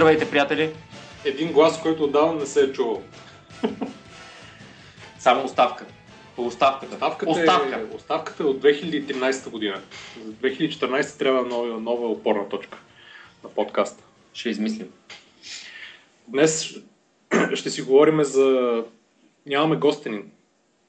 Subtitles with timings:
[0.00, 0.72] Здравейте, приятели!
[1.24, 3.02] Един глас, който отдавна не се е чувал.
[5.18, 5.86] Само оставка.
[6.36, 6.94] Оставката.
[6.94, 7.86] Оставката, Оставка.
[7.92, 9.80] Е, оставката е от 2013 година.
[10.24, 12.78] За 2014 трябва нова, нова опорна точка
[13.44, 14.04] на подкаста.
[14.32, 14.88] Ще измислим.
[16.28, 16.74] Днес
[17.54, 18.84] ще си говорим за...
[19.46, 20.30] Нямаме гостенин.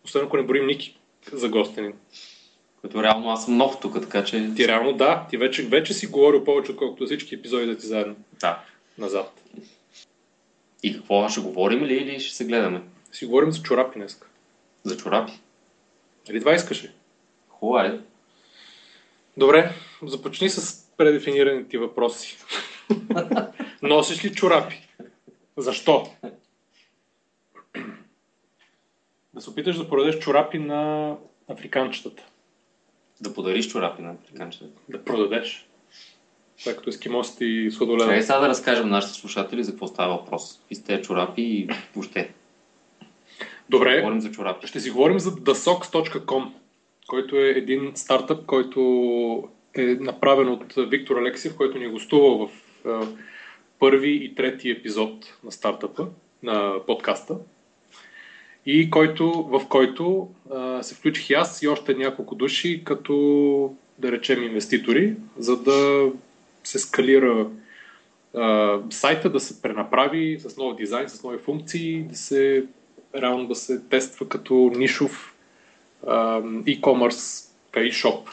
[0.05, 0.98] Освен ако не борим Ники
[1.32, 1.94] за гостенин.
[2.82, 4.50] Като реално аз съм нов тук, така че...
[4.55, 8.16] Ти реално да, ти вече, вече си говорил повече, отколкото всички епизоди да ти заедно
[8.40, 8.60] Да.
[8.98, 9.41] Назад.
[10.84, 11.30] И какво?
[11.30, 12.82] Ще говорим ли или ще се гледаме?
[13.12, 14.22] Си говорим за чорапи днес.
[14.84, 15.34] За чорапи?
[16.27, 16.91] Нали това искаш ли?
[17.49, 17.99] Хубаво, айде.
[19.38, 19.73] Добре,
[20.04, 22.38] започни с предефинираните ти въпроси.
[23.82, 24.88] Носиш ли чорапи?
[25.57, 26.07] Защо?
[29.34, 31.16] Да се опиташ да продадеш чорапи на
[31.48, 32.23] африканчетата.
[33.21, 34.66] Да подариш чорапи на африканчета.
[34.90, 35.68] Да продадеш.
[36.62, 38.23] Това е като ескимосите и Чакай сладоледа.
[38.23, 40.57] сега да разкажем на нашите слушатели за какво става въпрос.
[40.59, 42.34] Какви сте тези чорапи и въобще.
[43.70, 44.67] Добре, Говорим за чорапи.
[44.67, 46.51] ще си говорим за TheSocks.com,
[47.07, 52.49] който е един стартъп, който е направен от Виктор Алексиев, който ни е гостувал в
[52.85, 53.07] е,
[53.79, 56.07] първи и трети епизод на стартъпа,
[56.43, 57.35] на подкаста.
[58.65, 64.12] И който, в който а, се включих и аз и още няколко души, като да
[64.12, 66.09] речем инвеститори, за да
[66.63, 67.50] се скалира
[68.35, 72.66] а, сайта, да се пренаправи с нов дизайн, с нови функции, да се
[73.16, 75.35] реално да се тества като нишов
[76.07, 78.29] а, e-commerce e-shop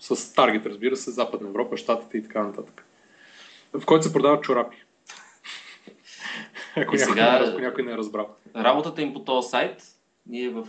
[0.00, 2.86] с таргет, разбира се, Западна Европа, Штатите и така нататък.
[3.72, 4.76] В който се продават чорапи.
[6.76, 8.28] Ако, И някой, сега- ако някой не е разбрал.
[8.56, 9.82] Работата им по този сайт,
[10.26, 10.66] ние в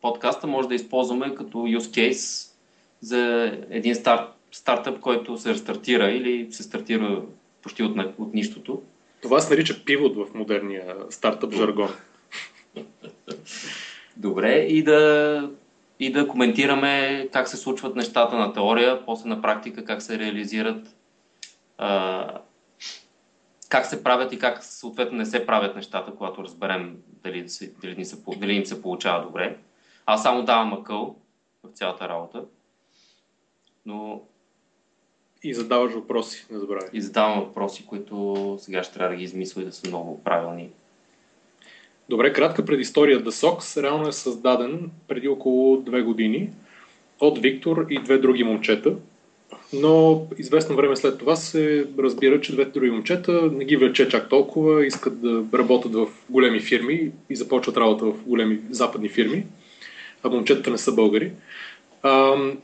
[0.00, 2.52] подкаста може да използваме като use case
[3.00, 7.22] за един старт, стартъп, който се рестартира или се стартира
[7.62, 8.82] почти от, от нищото.
[9.22, 11.90] Това се нарича пивот в модерния стартъп жаргон.
[14.16, 15.50] Добре, и да,
[16.00, 20.96] и да коментираме как се случват нещата на теория, после на практика как се реализират,
[21.78, 22.40] а,
[23.68, 27.46] как се правят и как съответно не се правят нещата, когато разберем дали,
[27.82, 29.56] дали, ни се, дали им се получава добре.
[30.06, 31.16] Аз само давам акъл
[31.64, 32.44] в цялата работа,
[33.86, 34.22] но
[35.46, 36.88] И задаваш въпроси, не забравяй.
[36.92, 40.68] и задавам въпроси, които сега ще трябва да ги измисля и да са много правилни.
[42.08, 43.20] Добре, кратка предистория.
[43.24, 46.50] The Sox реално е създаден преди около две години
[47.20, 48.94] от Виктор и две други момчета.
[49.72, 54.28] Но известно време след това се разбира, че двете други момчета не ги влече чак
[54.28, 59.46] толкова, искат да работят в големи фирми и започват работа в големи западни фирми,
[60.22, 61.32] а момчетата не са българи.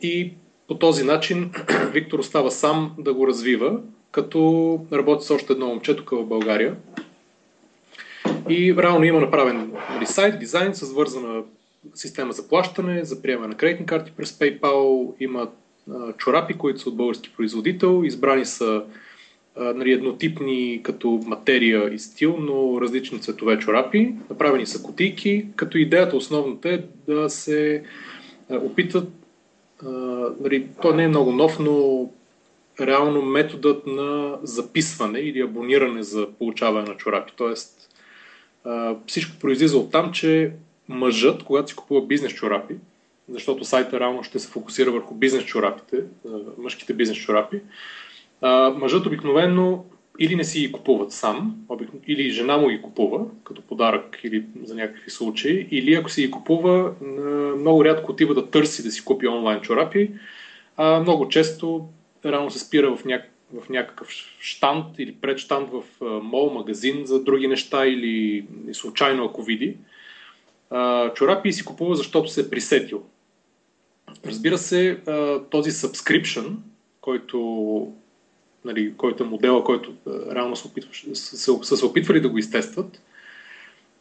[0.03, 0.33] И
[0.73, 1.51] по този начин
[1.93, 6.77] Виктор остава сам да го развива, като работи с още едно момче тук в България.
[8.49, 11.43] И реално има направен нали, сайт, дизайн с вързана
[11.95, 15.13] система за плащане, за приемане на кредитни карти през PayPal.
[15.21, 15.49] Има
[15.91, 18.03] а, чорапи, които са от български производител.
[18.05, 18.83] Избрани са
[19.57, 24.15] а, нали, еднотипни като материя и стил, но различни цветове чорапи.
[24.31, 27.83] Направени са кутийки, като идеята основната е да се
[28.51, 29.09] опитат
[30.41, 32.09] нали, то не е много нов, но
[32.81, 37.33] реално методът на записване или абониране за получаване на чорапи.
[37.37, 37.95] Тоест,
[39.07, 40.53] всичко произлиза от там, че
[40.89, 42.75] мъжът, когато си купува бизнес чорапи,
[43.29, 46.05] защото сайта реално ще се фокусира върху бизнес чорапите,
[46.59, 47.61] мъжките бизнес чорапи,
[48.77, 49.85] мъжът обикновено
[50.19, 51.57] или не си ги купуват сам,
[52.09, 56.31] или жена му ги купува като подарък или за някакви случаи, или ако си ги
[56.31, 56.95] купува,
[57.59, 60.11] много рядко отива да търси да си купи онлайн чорапи,
[60.77, 61.89] а много често
[62.25, 63.31] реално се спира в, няк...
[63.55, 64.09] в някакъв
[64.41, 65.83] штант или предштант в
[66.23, 69.77] мол, магазин за други неща или случайно ако види.
[71.15, 73.03] Чорапи си купува, защото се е присетил.
[74.27, 74.99] Разбира се,
[75.51, 76.55] този subscription,
[77.01, 77.93] който,
[78.65, 82.39] нали, който е модела, който а, реално се опитваш, са, са, се опитвали да го
[82.39, 83.03] изтестват,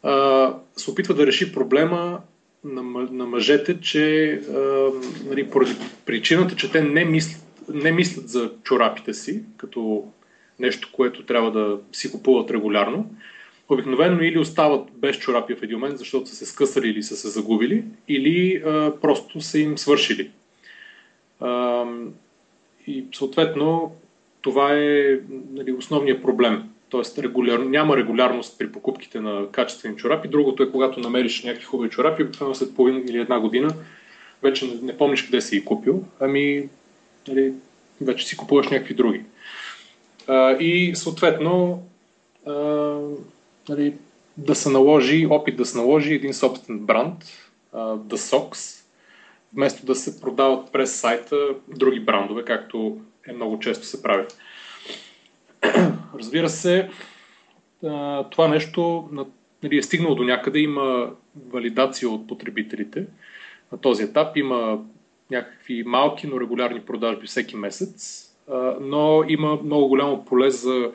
[0.04, 2.22] а, се опитва да реши проблема
[2.64, 2.82] на,
[3.12, 4.90] на мъжете, че а,
[5.26, 5.76] нали, поради
[6.06, 7.44] причината, че те не мислят,
[7.74, 10.08] не мислят за чорапите си, като
[10.60, 13.10] нещо, което трябва да си купуват регулярно,
[13.70, 17.30] обикновено или остават без чорапи в един момент, защото са се скъсали или са се
[17.30, 20.32] загубили, или а, просто са им свършили.
[21.40, 21.86] А,
[22.88, 23.96] и съответно
[24.42, 25.20] това е
[25.52, 26.64] нали, основният проблем.
[26.90, 27.60] Тоест регуляр...
[27.60, 30.28] няма регулярност при покупките на качествени чорапи.
[30.28, 33.74] Другото е когато намериш някакви хубави чорапи, обикновено след половина или една година
[34.44, 36.70] вече не, не помниш къде си ги купил, ами
[37.28, 37.54] нали,
[38.02, 39.24] вече си купуваш някакви други.
[40.28, 41.84] А, и съответно
[42.46, 42.54] а,
[43.70, 43.94] нали,
[44.38, 47.18] да се наложи, опит да се наложи един собствен бранд,
[47.74, 48.86] а, The Socks,
[49.54, 51.36] вместо да се продават през сайта
[51.68, 52.98] други брандове, както
[53.28, 54.26] е много често се прави.
[56.20, 56.90] Разбира се,
[58.32, 59.10] това нещо
[59.64, 61.12] нали, е стигнало до някъде, има
[61.50, 63.06] валидация от потребителите.
[63.72, 64.80] На този етап има
[65.32, 68.28] някакви малки, но регулярни продажби всеки месец,
[68.82, 70.92] но има много голямо поле за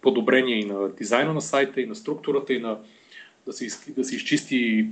[0.00, 2.78] подобрение и на дизайна на сайта, и на структурата, и на
[3.46, 4.86] да се, да се изчисти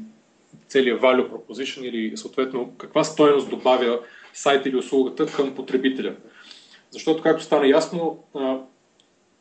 [0.68, 4.00] целият value proposition или съответно каква стоеност добавя
[4.34, 6.14] сайт или услугата към потребителя.
[6.90, 8.18] Защото, както стана ясно,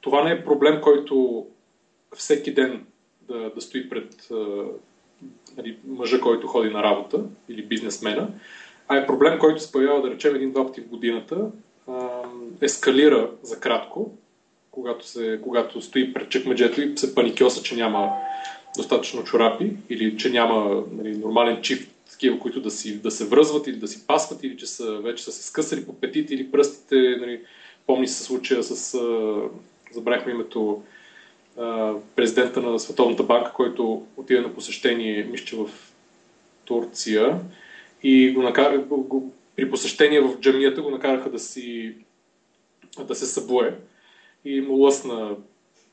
[0.02, 1.46] това не е проблем, който
[2.16, 2.86] всеки ден
[3.22, 4.28] да, да стои пред
[5.58, 8.30] нали, мъжа, който ходи на работа или бизнесмена,
[8.88, 11.52] а е проблем, който се появява, да речем, един-два пъти в годината,
[12.62, 14.12] ескалира за кратко,
[14.72, 18.12] когато, се, когато стои пред чекмеджето и се паникьоса, че няма
[18.78, 23.68] достатъчно чорапи или че няма нали, нормален чип, такива, които да, си, да се връзват
[23.68, 26.96] или да си пасват или че са, вече са се скъсали по петите или пръстите.
[27.20, 27.42] Нали,
[27.88, 29.00] помни се случая с,
[29.92, 30.84] забравихме името,
[32.16, 35.94] президента на Световната банка, който отиде на посещение, мисля, в
[36.66, 37.40] Турция
[38.04, 41.96] и го накара, го, при посещение в джамията го накараха да, си,
[43.08, 43.76] да се събуе
[44.46, 45.36] и му лъсна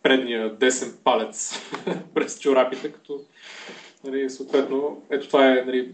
[0.03, 1.53] предния десен палец
[2.15, 3.21] през чорапите, като
[4.05, 5.93] нали, съответно, ето това е нали,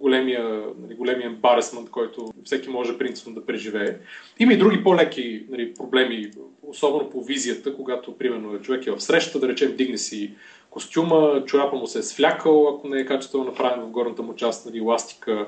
[0.00, 3.96] големия, нали, големия ембаресмент, който всеки може принципно да преживее.
[4.38, 6.30] Има и други по-леки нали, проблеми,
[6.62, 10.30] особено по визията, когато, примерно, човек е в среща, да речем, дигне си
[10.70, 14.66] костюма, чорапа му се е свлякал, ако не е качествено направен в горната му част,
[14.66, 15.46] нали, ластика,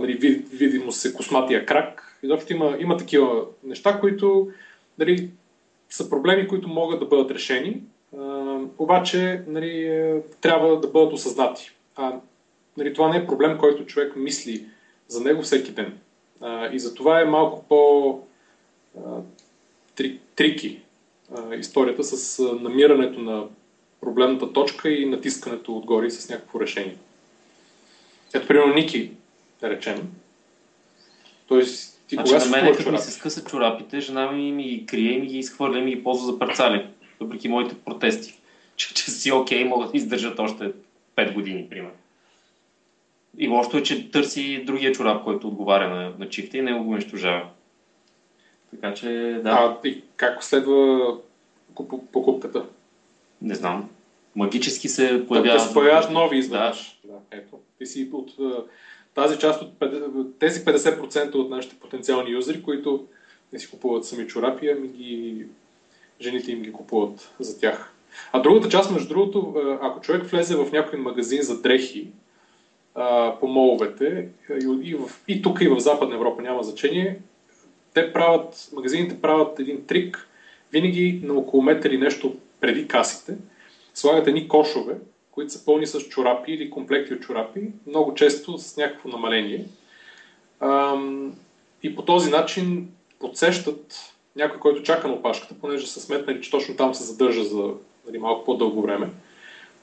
[0.00, 0.12] нали,
[0.52, 2.18] види му се косматия крак.
[2.22, 4.48] Изобщо има, има такива неща, които
[4.98, 5.30] нали,
[5.90, 7.82] са проблеми, които могат да бъдат решени,
[8.18, 11.70] а, обаче нали, е, трябва да бъдат осъзнати.
[11.96, 12.12] А,
[12.78, 14.64] нали, това не е проблем, който човек мисли
[15.08, 15.98] за него всеки ден.
[16.40, 18.20] А, и за това е малко по
[18.98, 19.00] а,
[19.94, 20.80] три, трики
[21.36, 23.44] а, историята с намирането на
[24.00, 26.96] проблемната точка и натискането отгоре с някакво решение.
[28.34, 29.10] Ето, примерно, Ники,
[29.60, 30.08] да речем.
[31.48, 34.86] Тоест, ти значи кога на мен, като ми се скъсат чорапите, жена ми ми ги
[34.86, 36.86] крие ми ги изхвърля и ми ги ползва за парцали.
[37.20, 38.34] Въпреки моите протести.
[38.76, 40.72] Че, че си окей, okay, могат да издържат още
[41.16, 41.94] 5 години, примерно.
[43.38, 46.90] И лошото е, че търси другия чорап, който отговаря на, на чифта и не го
[46.90, 47.48] унищожава.
[48.70, 49.50] Така че, да.
[49.50, 51.16] А и как следва
[52.12, 52.64] покупката?
[53.42, 53.90] Не знам.
[54.36, 55.60] Магически се появяват...
[55.60, 56.48] Да се появяват нови.
[56.48, 56.74] Да.
[57.04, 57.14] да.
[57.30, 57.56] Ето.
[57.78, 58.30] Ти си от
[59.14, 63.06] тази част от тези 50% от нашите потенциални юзери, които
[63.52, 65.46] не си купуват сами чорапи, ами ги,
[66.20, 67.94] жените им ги купуват за тях.
[68.32, 72.08] А другата част, между другото, ако човек влезе в някой магазин за дрехи
[73.40, 74.28] по моловете,
[74.82, 77.18] и, в, и тук и в Западна Европа няма значение,
[77.94, 80.28] те правят, магазините правят един трик,
[80.72, 83.36] винаги на около метър и нещо преди касите,
[83.94, 84.94] слагат едни кошове,
[85.30, 89.64] които са пълни с чорапи или комплекти от чорапи, много често с някакво намаление.
[91.82, 92.88] И по този начин
[93.20, 93.96] подсещат
[94.36, 97.70] някой, който чака на опашката, понеже са сметнали, че точно там се задържа за
[98.06, 99.08] нали, малко по-дълго време,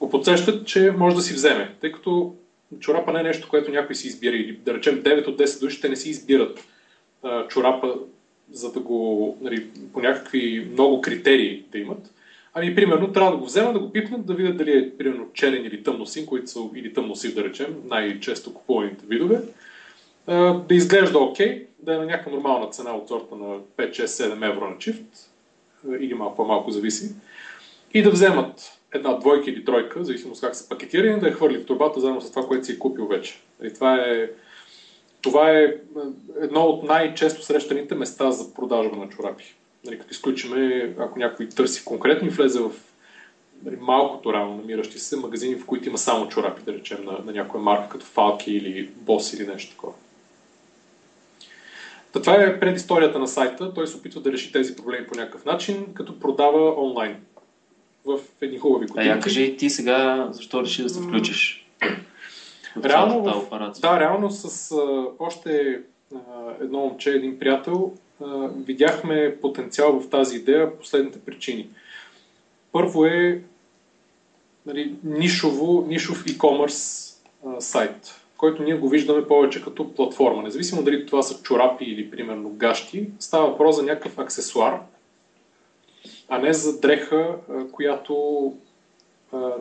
[0.00, 2.34] го подсещат, че може да си вземе, тъй като
[2.80, 4.36] чорапа не е нещо, което някой си избира.
[4.36, 6.64] Или да речем 9 от 10 души, те не си избират
[7.22, 7.94] а, чорапа,
[8.52, 12.10] за да го нали, по някакви много критерии да имат.
[12.54, 15.64] Ами, примерно, трябва да го вземат, да го пипнат, да видят дали е, примерно, черен
[15.64, 19.40] или тъмносин, които са, или тъмносив, да речем, най-често купуваните видове.
[20.26, 24.04] Да изглежда окей, okay, да е на някаква нормална цена от сорта на 5, 6,
[24.04, 25.04] 7 евро на чифт,
[26.00, 27.14] или малко по-малко зависи,
[27.94, 31.58] и да вземат една двойка или тройка, зависимо с как са пакетирани, да я хвърли
[31.58, 33.40] в турбата заедно с това, което си е купил вече.
[33.62, 34.30] И това е,
[35.22, 35.74] това е
[36.40, 39.54] едно от най-често срещаните места за продажба на чорапи
[39.86, 42.70] нали, като изключиме, ако някой търси конкретно и влезе в
[43.64, 47.32] нали, малкото рано намиращи се магазини, в които има само чорапи, да речем, на, на
[47.32, 49.92] някоя марка, като Falky или Boss или нещо такова.
[52.12, 53.74] Та това е предисторията на сайта.
[53.74, 57.16] Той се опитва да реши тези проблеми по някакъв начин, като продава онлайн
[58.06, 59.08] в едни хубави кутийки.
[59.08, 61.66] А я кажи и ти сега, защо реши да се включиш?
[62.84, 65.80] Реално, в, да, реално с а, още
[66.14, 66.18] а,
[66.60, 67.92] едно момче, един приятел,
[68.56, 71.68] видяхме потенциал в тази идея по следните причини.
[72.72, 73.42] Първо е
[74.66, 77.14] нали, нишово, нишов e-commerce
[77.46, 80.42] а, сайт, който ние го виждаме повече като платформа.
[80.42, 84.80] Независимо дали това са чорапи или примерно гащи, става въпрос за някакъв аксесуар,
[86.28, 87.34] а не за дреха,
[87.72, 88.52] която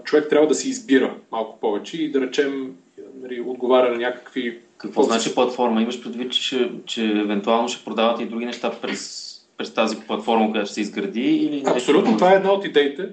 [0.03, 2.75] човек трябва да си избира малко повече и да речем
[3.21, 4.59] нали, отговаря на някакви...
[4.77, 5.81] Какво значи платформа?
[5.81, 10.65] Имаш предвид, че, че евентуално ще продават и други неща през, през тази платформа, която
[10.65, 11.21] ще се изгради?
[11.21, 13.09] Или Абсолютно, това е една от идеите,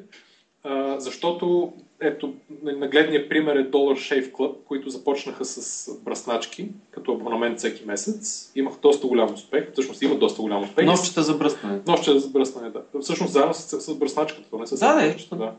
[0.98, 7.84] защото ето, нагледният пример е Dollar Shave Club, които започнаха с бръсначки, като абонамент всеки
[7.84, 8.52] месец.
[8.54, 10.86] Имах доста голям успех, всъщност имат доста голям успех.
[10.86, 11.80] Нощчета за бръснане.
[11.86, 13.00] Нощчета за бръснане, да.
[13.00, 15.54] Всъщност заедно с, с бръсначката, не с да, да, да.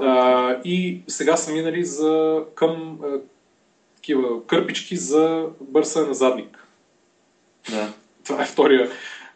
[0.00, 3.18] А, и сега са минали за, към а,
[3.96, 6.66] такива кърпички за бърсане на задник.
[7.70, 7.92] Да.
[8.24, 8.90] Това е втория,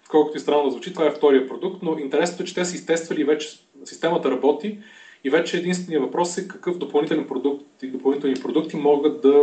[0.08, 3.24] колкото и странно звучи, това е втория продукт, но интересното е, че те са изтествали
[3.24, 4.78] вече, системата работи
[5.24, 9.42] и вече единственият въпрос е какъв допълнителен продукт и допълнителни продукти могат да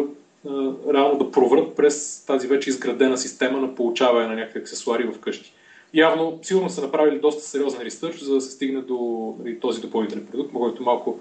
[0.94, 5.54] реално да проврат през тази вече изградена система на получаване на някакви аксесуари в къщи.
[5.94, 10.26] Явно, сигурно са направили доста сериозен ресърч, за да се стигне до нали, този допълнителен
[10.26, 11.20] продукт, който малко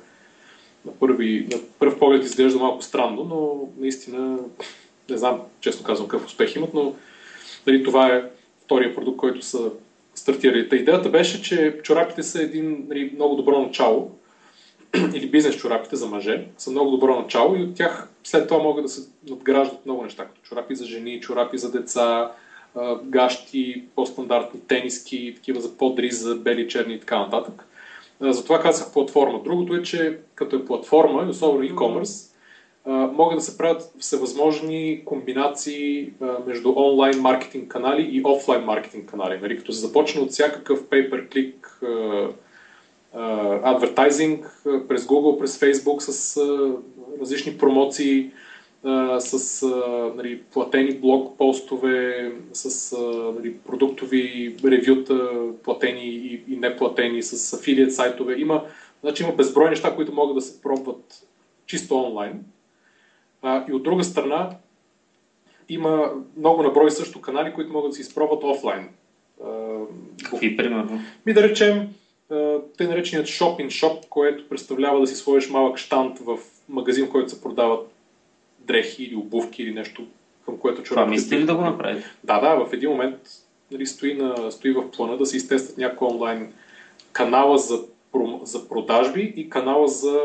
[0.84, 4.38] на, първи, на първ поглед изглежда малко странно, но наистина
[5.10, 6.94] не знам, честно казвам, какъв успех имат, но
[7.66, 8.24] нали, това е
[8.64, 9.70] втория продукт, който са
[10.14, 10.68] стартирали.
[10.68, 14.10] Та идеята беше, че чорапите са един нали, много добро начало,
[15.14, 18.84] или бизнес чорапите за мъже са много добро начало и от тях след това могат
[18.84, 22.32] да се надграждат много неща, като чорапи за жени, чорапи за деца,
[23.04, 27.66] гащи, по-стандартни тениски, такива за подри, за бели, черни и така нататък.
[28.20, 29.40] Затова казах платформа.
[29.44, 32.32] Другото е, че като е платформа, особено e-commerce,
[33.12, 36.10] могат да се правят всевъзможни комбинации
[36.46, 39.38] между онлайн маркетинг канали и офлайн маркетинг канали.
[39.42, 39.58] Нали?
[39.58, 41.54] Като се започне от всякакъв pay-per-click
[43.62, 46.36] адвертайзинг през Google, през Facebook с
[47.20, 48.30] различни промоции,
[49.18, 49.66] с
[50.16, 52.96] нали, платени блог постове, с
[53.36, 55.30] нали, продуктови ревюта,
[55.64, 58.34] платени и, и неплатени, с афилиет сайтове.
[58.38, 58.64] Има,
[59.02, 61.26] значи, има безброй неща, които могат да се пробват
[61.66, 62.44] чисто онлайн.
[63.42, 64.50] А, и от друга страна,
[65.68, 68.88] има много наброй също канали, които могат да се изпробват офлайн.
[70.24, 71.00] Какви, примерно?
[71.26, 71.88] Ми да речем,
[72.78, 77.30] те нареченият шопин шоп, което представлява да си сложиш малък штант в магазин, в който
[77.30, 77.90] се продават
[78.58, 80.06] дрехи или обувки или нещо,
[80.44, 80.94] към което чорапите...
[80.94, 82.04] Това мислите ли да го направите?
[82.24, 83.18] Да, да, в един момент
[83.70, 86.52] нали, стои, на, стои в плана да се изтестват някои онлайн
[87.12, 87.84] канала за,
[88.42, 90.20] за продажби и канала за,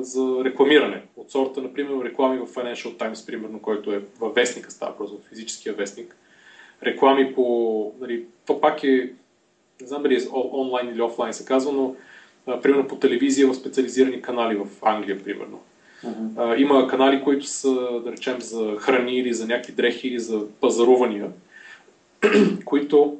[0.00, 1.02] за рекламиране.
[1.16, 5.28] От сорта, например, реклами в Financial Times, примерно, който е във вестника, става просто в
[5.28, 6.16] физическия вестник.
[6.82, 7.92] Реклами по...
[8.00, 9.12] Нали, то пак е
[9.80, 11.96] не знам дали е онлайн или офлайн се казва, но
[12.46, 15.60] а, примерно по телевизия в специализирани канали в Англия, примерно.
[16.04, 16.32] Uh-huh.
[16.36, 20.46] А, има канали, които са, да речем, за храни или за някакви дрехи или за
[20.60, 21.30] пазарувания,
[22.64, 23.16] които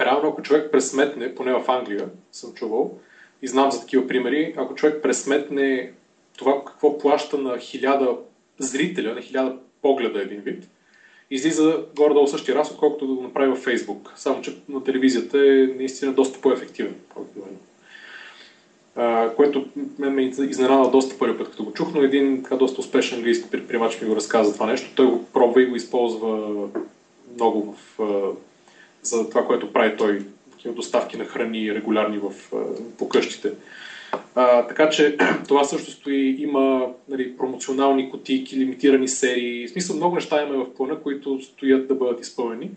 [0.00, 2.98] реално ако човек пресметне, поне в Англия съм чувал,
[3.42, 5.92] и знам за такива примери, ако човек пресметне
[6.36, 8.16] това какво плаща на хиляда
[8.58, 10.68] зрителя, на хиляда погледа един вид,
[11.34, 14.08] излиза горе-долу същия разход, колкото да го направи във Facebook.
[14.16, 16.94] Само, че на телевизията е наистина доста по-ефективен.
[18.98, 19.66] Uh, което
[19.98, 23.50] мен ме изненада доста първи път, като го чух, но един така доста успешен английски
[23.50, 24.90] предприемач ми го разказа това нещо.
[24.94, 26.52] Той го пробва и го използва
[27.34, 27.98] много в,
[29.02, 32.32] за това, което прави той, такива доставки на храни регулярни в,
[32.98, 33.52] по къщите.
[34.34, 35.16] А, така че
[35.48, 40.74] това също стои, има нали, промоционални кутийки, лимитирани серии, в смисъл много неща има в
[40.74, 42.70] плана, които стоят да бъдат изпълнени.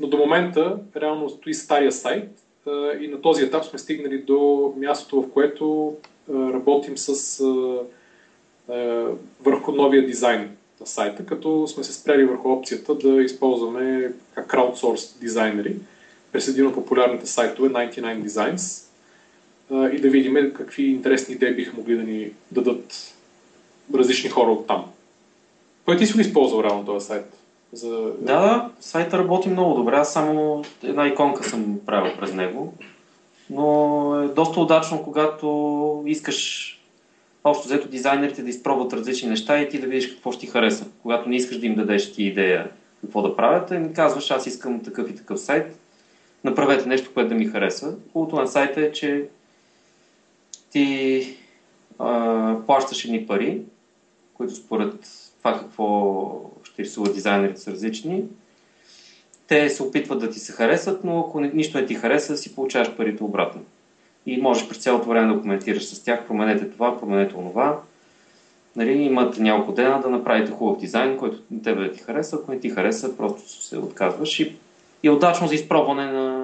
[0.00, 2.28] Но до момента реално стои стария сайт
[2.66, 5.94] а, и на този етап сме стигнали до мястото, в което
[6.30, 7.78] а, работим с а,
[8.72, 9.06] а,
[9.42, 14.12] върху новия дизайн на сайта, като сме се спряли върху опцията да използваме
[14.46, 15.76] краудсорс дизайнери.
[16.32, 18.85] През един от популярните сайтове 99 Designs,
[19.70, 23.14] и да видим какви интересни идеи биха могли да ни дадат
[23.94, 24.84] различни хора от там.
[25.84, 27.24] Кой ти си го използвал реално този сайт?
[27.72, 27.90] За...
[28.20, 29.96] Да, да, сайта работи много добре.
[29.96, 32.74] Аз само една иконка съм правил през него.
[33.50, 36.72] Но е доста удачно, когато искаш
[37.44, 40.86] общо взето дизайнерите да изпробват различни неща и ти да видиш какво ще ти хареса.
[41.02, 42.70] Когато не искаш да им дадеш ти идея
[43.00, 45.78] какво да правят, ми казваш, аз искам такъв и такъв сайт,
[46.44, 47.94] направете нещо, което да ми хареса.
[48.12, 49.28] Хубавото на сайта е, че
[50.76, 51.36] ти
[51.98, 53.62] а, плащаш едни пари,
[54.34, 54.94] които според
[55.38, 58.24] това какво ще рисуват дизайнерите са различни.
[59.46, 62.96] Те се опитват да ти се харесат, но ако нищо не ти хареса, си получаваш
[62.96, 63.62] парите обратно.
[64.26, 67.80] И можеш през цялото време да коментираш с тях, променете това, променете онова.
[68.76, 72.36] Нали, имат няколко дена да направите хубав дизайн, който на тебе да ти хареса.
[72.36, 74.40] Ако не ти хареса, просто се отказваш.
[74.40, 74.56] И,
[75.02, 76.35] и е удачно за изпробване на,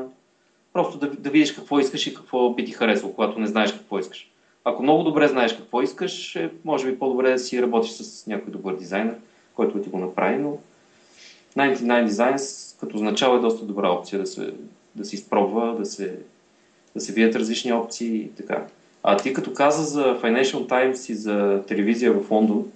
[0.73, 3.99] Просто да, да видиш какво искаш и какво би ти харесало, когато не знаеш какво
[3.99, 4.31] искаш.
[4.65, 8.53] Ако много добре знаеш какво искаш, е, може би по-добре да си работиш с някой
[8.53, 9.15] добър дизайнер,
[9.55, 10.59] който ти го направи, но
[11.57, 14.55] 99 Designs като начало е доста добра опция да се,
[14.95, 16.19] да се изпробва, да се,
[16.95, 18.67] да се видят различни опции и така.
[19.03, 22.67] А ти като каза за Financial Times и за телевизия в Лондон,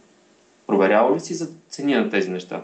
[0.67, 2.63] проверява ли си за цени на тези неща?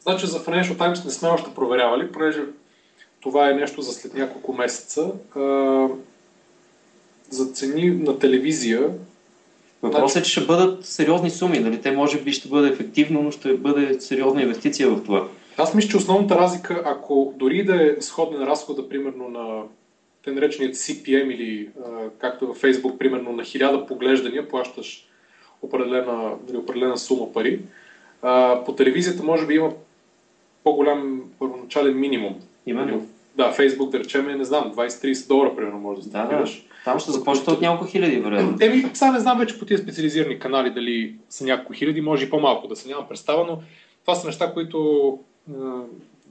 [0.00, 2.42] Значи за Financial Times не сме още проверявали, понеже
[3.20, 5.12] това е нещо за след няколко месеца.
[7.30, 8.90] За цени на телевизия
[9.82, 11.58] Въпросът е, че ще бъдат сериозни суми.
[11.58, 11.80] Нали?
[11.80, 15.28] Те може би ще бъде ефективно, но ще бъде сериозна инвестиция в това.
[15.56, 19.62] Аз мисля, че основната разлика, ако дори да е сходен разхода, примерно на
[20.24, 25.06] те нареченият CPM или а, както във Facebook, примерно на 1000 поглеждания, плащаш
[25.62, 27.60] определена, нали, определена сума пари.
[28.22, 29.72] А, по телевизията може би има
[30.64, 32.40] по-голям първоначален минимум.
[32.68, 33.06] Именно.
[33.36, 36.56] Да, Facebook, да речем, не знам, 20-30 долара, примерно, може да стартираш.
[36.56, 36.84] Да, да.
[36.84, 38.56] Там ще започне от няколко хиляди, вероятно.
[38.60, 42.30] Еми, сега не знам вече по тези специализирани канали дали са няколко хиляди, може и
[42.30, 43.62] по-малко да се нямам представа, но
[44.02, 45.18] това са неща, които
[45.50, 45.52] е,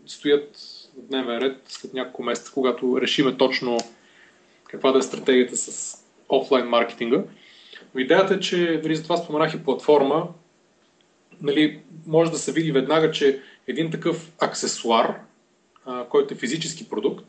[0.05, 0.57] стоят
[0.97, 3.77] в дневен ред след няколко месеца, когато решиме точно
[4.67, 5.97] каква да е стратегията с
[6.29, 7.23] офлайн маркетинга.
[7.95, 10.27] Но идеята е, че, дори за това споменах и платформа,
[11.41, 15.19] нали, може да се види веднага, че един такъв аксесуар,
[16.09, 17.25] който е физически продукт,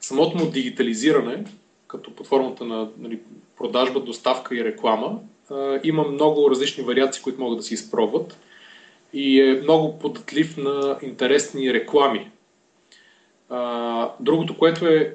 [0.00, 1.44] самото му дигитализиране,
[1.86, 3.20] като под формата на нали,
[3.56, 5.18] продажба, доставка и реклама,
[5.50, 8.38] а, има много различни вариации, които могат да се изпробват
[9.12, 12.30] и е много податлив на интересни реклами.
[13.48, 15.14] А, другото, което е,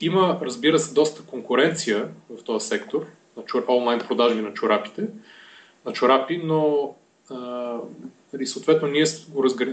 [0.00, 5.08] има, разбира се, доста конкуренция в този сектор, на чур, онлайн продажби на чорапите,
[5.86, 6.94] на чорапи, но
[7.30, 7.76] а,
[8.32, 9.06] и нали, съответно ние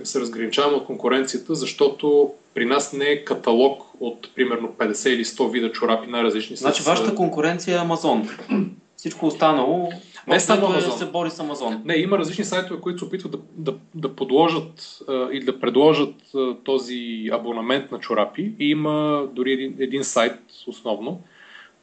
[0.04, 5.52] се разграничаваме от конкуренцията, защото при нас не е каталог от примерно 50 или 100
[5.52, 6.56] вида чорапи най-различни.
[6.56, 6.86] Значи с...
[6.86, 8.30] вашата конкуренция е Амазон.
[8.98, 9.90] Всичко останало
[10.28, 10.98] не само Амазон.
[10.98, 11.82] се бори с Амазон.
[11.86, 13.38] Не, има различни сайтове, които се опитват да,
[13.72, 18.54] да, да подложат а, или да предложат а, този абонамент на чорапи.
[18.60, 21.22] И има дори един, един сайт основно,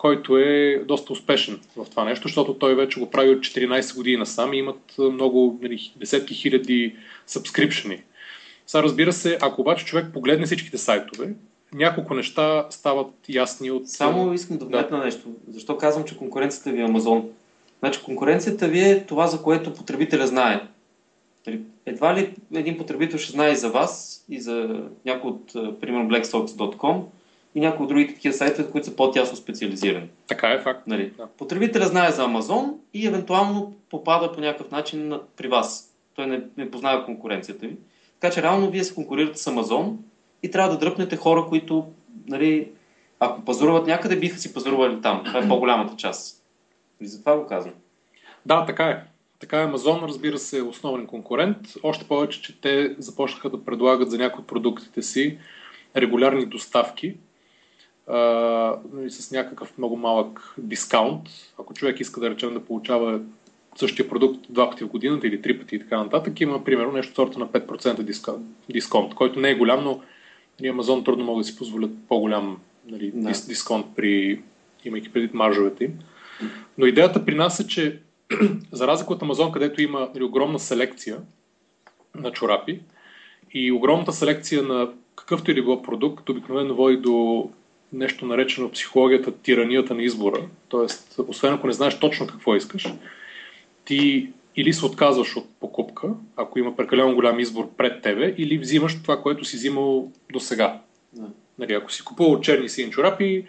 [0.02, 4.16] който е доста успешен в това нещо, защото той вече го прави от 14 години
[4.16, 8.02] насам и имат много, нали, десетки хиляди сабскрипшени.
[8.66, 11.34] Сега разбира се, ако обаче човек погледне всичките сайтове,
[11.74, 13.88] няколко неща стават ясни от...
[13.88, 15.04] Само искам да вметна да.
[15.04, 15.28] нещо.
[15.48, 17.28] Защо казвам, че конкуренцията ви е Амазон?
[17.78, 20.60] Значи конкуренцията ви е това, за което потребителя знае.
[21.46, 26.10] Нали, едва ли един потребител ще знае и за вас, и за някой от, примерно,
[26.10, 27.02] blackstocks.com,
[27.54, 30.08] и някои от другите такива сайтове, които са по-тясно специализирани.
[30.26, 30.86] Така е факт.
[30.86, 31.12] Нали?
[31.16, 31.26] Да.
[31.26, 35.94] Потребителя знае за Амазон и евентуално попада по някакъв начин при вас.
[36.14, 37.76] Той не, не познава конкуренцията ви.
[38.20, 39.98] Така че реално вие се конкурирате с Амазон
[40.42, 41.86] и трябва да дръпнете хора, които,
[42.26, 42.70] нали,
[43.20, 45.22] ако пазаруват някъде, биха си пазарували там.
[45.24, 46.44] Това е по-голямата част.
[47.00, 47.74] И затова го казвам.
[48.46, 49.04] Да, така е.
[49.38, 51.56] Така е, Амазон, разбира се, е основен конкурент.
[51.82, 55.38] Още повече, че те започнаха да предлагат за някои от продуктите си
[55.96, 57.16] регулярни доставки,
[58.92, 61.28] нали, с някакъв много малък дискаунт.
[61.58, 63.20] Ако човек иска да речем да получава
[63.76, 67.14] същия продукт два пъти в годината или три пъти и така нататък, има примерно нещо
[67.14, 70.00] сорта на 5% дискаунт, дисконт, който не е голям, но
[70.60, 73.28] нали, Амазон трудно могат да си позволят по-голям нали, да.
[73.28, 74.42] дис, дисконт, при,
[74.84, 75.92] имайки предвид маржовете им.
[76.78, 78.00] Но идеята при нас е, че
[78.72, 81.18] за разлика от Амазон, където има нали, огромна селекция
[82.14, 82.80] на чорапи
[83.54, 87.50] и огромната селекция на какъвто и да било продукт, обикновено води до
[87.92, 90.42] нещо наречено психологията тиранията на избора.
[90.68, 92.88] Тоест, освен ако не знаеш точно какво искаш,
[93.84, 99.02] ти или се отказваш от покупка, ако има прекалено голям избор пред тебе, или взимаш
[99.02, 100.80] това, което си взимал до сега.
[101.12, 101.26] Да.
[101.58, 103.46] Нали, ако си купувал черни сини чорапи,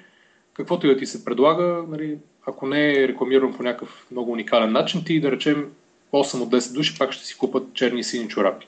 [0.53, 4.71] каквото и да ти се предлага, нали, ако не е рекламирано по някакъв много уникален
[4.71, 5.71] начин, ти да речем
[6.13, 8.67] 8 от 10 души пак ще си купат черни и сини чорапи.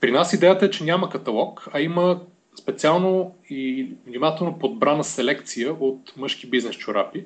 [0.00, 2.20] При нас идеята е, че няма каталог, а има
[2.58, 7.24] специално и внимателно подбрана селекция от мъжки бизнес чорапи,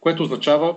[0.00, 0.76] което означава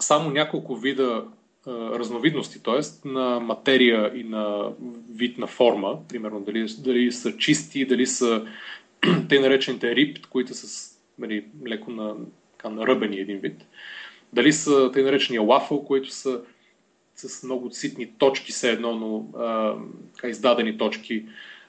[0.00, 1.24] само няколко вида
[1.66, 3.08] а, разновидности, т.е.
[3.08, 4.72] на материя и на
[5.10, 8.46] вид на форма, примерно дали, дали са чисти, дали са
[9.28, 12.14] те наречените рип, които са нали, леко на,
[12.52, 13.66] така, наръбени един вид,
[14.32, 16.40] дали са те наречения лафъл, които са
[17.16, 19.74] с много ситни точки, все едно, но а,
[20.28, 21.24] издадени точки,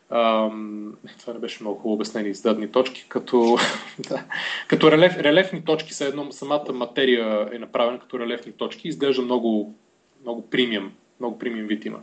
[0.10, 3.58] Ам, това не беше много хубаво обяснение, издадени точки, като,
[4.10, 4.24] да,
[4.68, 9.76] като релеф, релефни точки, са едно, самата материя е направена като релефни точки, изглежда много,
[10.22, 12.00] много премиум, много премиум вид има.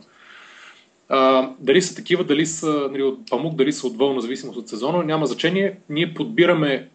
[1.09, 4.69] А, дали са такива, дали са нали, от памук, дали са от вълна, зависимост от
[4.69, 5.77] сезона, няма значение.
[5.89, 6.89] Ние подбираме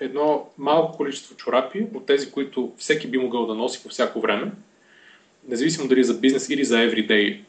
[0.00, 4.52] едно малко количество чорапи от тези, които всеки би могъл да носи по всяко време,
[5.48, 7.40] независимо дали за бизнес или за everyday,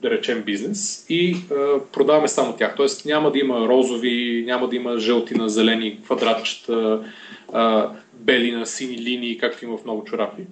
[0.00, 2.74] да речем бизнес, и а, продаваме само тях.
[2.76, 7.04] Тоест няма да има розови, няма да има жълти на зелени квадратчета,
[7.52, 10.42] а, бели на сини линии, както има в много чорапи,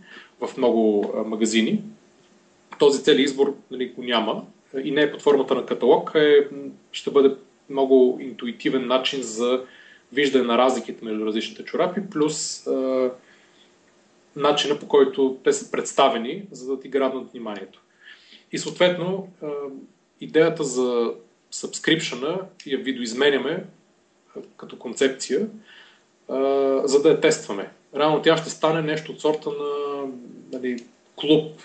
[0.40, 1.82] в много а, магазини.
[2.78, 4.42] Този цели избор нали, го няма
[4.84, 6.48] и не е под формата на каталог, е,
[6.92, 7.34] ще бъде
[7.70, 9.62] много интуитивен начин за
[10.12, 13.10] виждане на разликите между различните чорапи, плюс а,
[14.36, 17.82] начина по който те са представени, за да ти грабнат вниманието.
[18.52, 19.28] И съответно,
[20.20, 21.14] идеята за
[21.52, 23.64] subscription я видоизменяме
[24.56, 25.48] като концепция,
[26.84, 27.70] за да я тестваме.
[27.96, 30.04] Реално тя ще стане нещо от сорта на
[30.52, 30.84] нали,
[31.16, 31.60] клуб,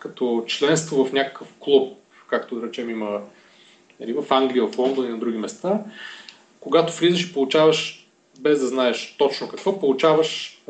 [0.00, 3.20] като членство в някакъв клуб, както да речем има
[4.00, 5.84] нали, в Англия, в Лондон и на други места,
[6.60, 8.08] когато влизаш и получаваш,
[8.40, 10.62] без да знаеш точно какво, получаваш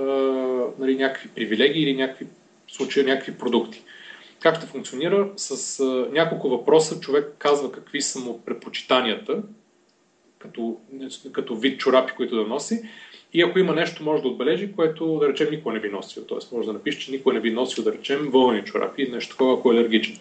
[0.79, 2.27] нали, някакви привилегии или някакви
[2.69, 3.83] случаи, някакви продукти.
[4.41, 5.29] Как ще функционира?
[5.37, 9.43] С а, няколко въпроса човек казва какви са му предпочитанията,
[10.39, 10.77] като,
[11.33, 12.83] като вид чорапи, които да носи.
[13.33, 16.25] И ако има нещо, може да отбележи, което да речем никой не би носил.
[16.25, 19.55] Тоест може да напише, че никой не би носил, да речем, вълни чорапи нещо такова,
[19.55, 20.17] ако е алергичен.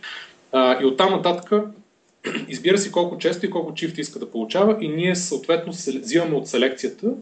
[0.52, 1.66] А, и оттам нататък
[2.48, 6.48] избира си колко често и колко чифт иска да получава и ние съответно взимаме от
[6.48, 7.14] селекцията,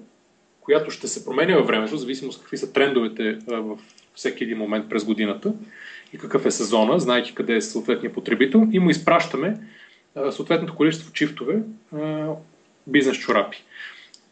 [0.62, 3.77] която ще се променя във времето, зависимо с какви са трендовете в
[4.15, 5.53] всеки един момент през годината
[6.13, 9.57] и какъв е сезона, знайки къде е съответния потребител и му изпращаме
[10.31, 11.61] съответното количество чифтове
[12.87, 13.63] бизнес чорапи.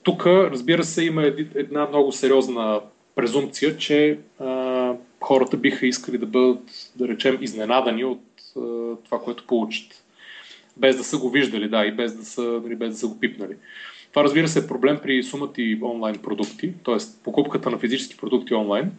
[0.04, 1.24] Тук, разбира се, има
[1.56, 2.82] една много сериозна
[3.16, 4.20] презумпция, че
[5.22, 8.22] хората биха искали да бъдат, да речем, изненадани от
[9.06, 10.04] това, което получат
[10.78, 13.20] без да са го виждали, да, и без да са, нали, без да са го
[13.20, 13.56] пипнали.
[14.10, 16.98] Това разбира се е проблем при сумати онлайн продукти, т.е.
[17.24, 18.92] покупката на физически продукти онлайн,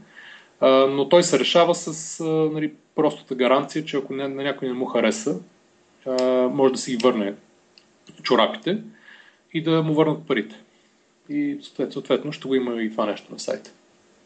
[0.62, 5.40] но той се решава с нали, простата гаранция, че ако на някой не му хареса,
[6.50, 7.34] може да си ги върне
[8.22, 8.78] чорапите
[9.54, 10.56] и да му върнат парите.
[11.28, 11.58] И
[11.90, 13.70] съответно ще го има и това нещо на сайта.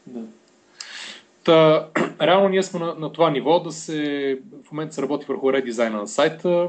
[0.07, 0.21] Да.
[1.45, 1.88] Та,
[2.23, 4.38] реално ние сме на, на това ниво да се
[4.69, 6.69] в момента се работи върху редизайна на сайта,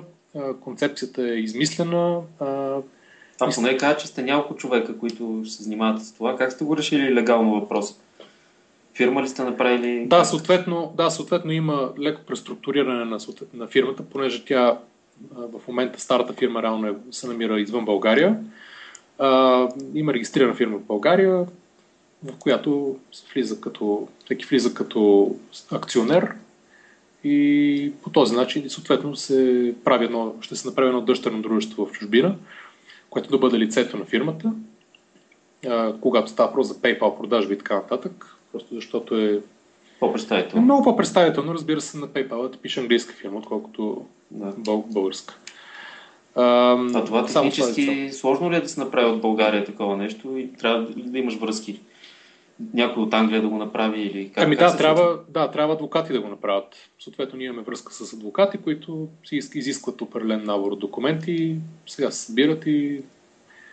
[0.62, 2.22] концепцията е измислена.
[2.38, 6.38] Това поне е каза, че сте няколко човека, които ще се занимават с това.
[6.38, 8.00] Как сте го решили легално въпрос?
[9.02, 10.06] Фирма ли сте направили?
[10.08, 13.18] Да, съответно, да, съответно има леко преструктуриране на,
[13.54, 14.78] на фирмата, понеже тя
[15.32, 18.40] в момента старата фирма реално е, се намира извън България.
[19.20, 21.46] А, има регистрирана фирма в България,
[22.24, 22.98] в която
[23.34, 25.32] влиза като, всеки влиза като
[25.72, 26.34] акционер
[27.24, 31.92] и по този начин съответно се прави едно, ще се направи едно дъщерно дружество в
[31.92, 32.36] чужбина,
[33.10, 34.54] което да бъде лицето на фирмата,
[35.68, 39.42] а, когато става въпрос за PayPal продажби и така нататък, просто защото е
[40.00, 40.66] по-представително.
[40.66, 44.54] Много по-представително, разбира се, на PayPal да пише английска фирма, отколкото да.
[44.78, 45.38] българска.
[46.36, 46.44] А,
[46.94, 50.88] а това технически сложно ли е да се направи от България такова нещо и трябва
[50.96, 51.80] да имаш връзки?
[52.74, 54.44] някой от Англия да го направи или как?
[54.44, 56.76] Ами как да, трябва, да, трябва адвокати да го направят.
[57.00, 61.56] Съответно, ние имаме връзка с адвокати, които си изискват определен набор от документи
[61.88, 63.02] сега се събират и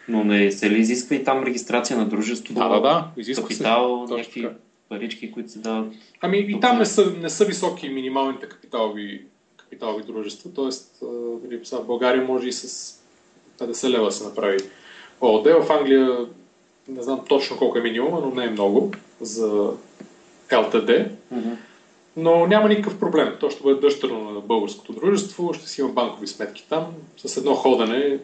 [0.08, 2.54] но не се ли изисква и там регистрация на дружество?
[2.54, 3.08] Да, да, да.
[3.16, 4.14] Изисква капитал, се.
[4.14, 4.48] някакви.
[4.88, 5.92] Парички, които се дават.
[6.20, 9.24] Ами и там не са, не са високи минималните капиталови,
[9.56, 10.50] капиталови дружества.
[10.54, 11.02] Тоест,
[11.44, 12.94] нали, в България може и с
[13.58, 14.58] 50 лева се направи
[15.20, 15.46] ООД.
[15.46, 16.26] В Англия
[16.88, 19.72] не знам точно колко е минимума, но не е много за
[20.50, 21.10] LTD.
[21.34, 21.56] Mm-hmm.
[22.16, 23.36] Но няма никакъв проблем.
[23.40, 26.86] То ще бъде дъщерно на българското дружество, ще си има банкови сметки там.
[27.16, 28.18] С едно ходене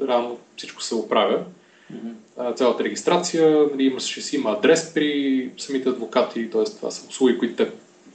[0.00, 1.44] рано всичко се оправя.
[1.90, 2.56] Mm-hmm.
[2.56, 6.64] Цялата регистрация, нали, има, ще си има адрес при самите адвокати, т.е.
[6.64, 7.70] това са услуги, които те,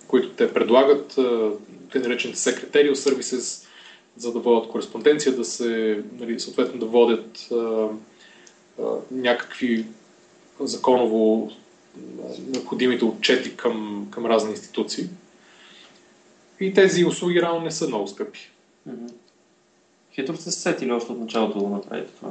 [0.08, 1.16] които те предлагат,
[1.92, 3.68] те наречените секретариал services,
[4.18, 7.50] за да водят кореспонденция, да се, нали, съответно да водят
[9.12, 9.86] някакви
[10.60, 11.52] законово
[12.48, 15.08] необходимите отчети към, към разни институции.
[16.60, 18.52] И тези услуги рано не са много скъпи.
[18.88, 19.25] Хитро
[20.24, 22.30] сте се сетили още от началото да направите това.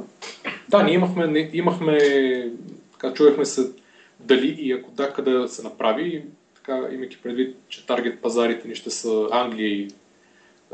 [0.69, 1.99] Да, ние имахме, имахме
[2.91, 3.71] така чувахме се
[4.19, 6.23] дали и ако да, къде да се направи,
[6.55, 9.87] така, имайки предвид, че таргет пазарите ни ще са Англия и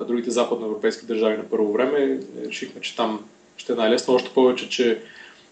[0.07, 3.25] другите западноевропейски държави на първо време, решихме, че там
[3.57, 5.01] ще е най-лесно, още повече, че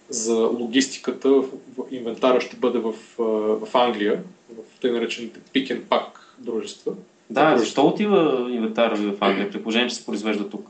[0.10, 1.46] за логистиката, в
[1.92, 2.94] инвентара ще бъде в,
[3.66, 6.94] в Англия, в тъй наречените pick and pack дружества,
[7.30, 10.70] Да, защо отива инвентар в Англия, при положение, че се произвежда тук?